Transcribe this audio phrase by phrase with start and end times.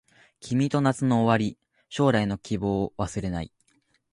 [0.39, 3.53] 君と夏の終わり将来の希望忘れない